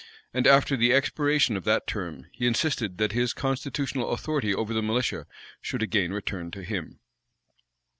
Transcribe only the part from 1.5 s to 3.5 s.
of that term, he insisted that his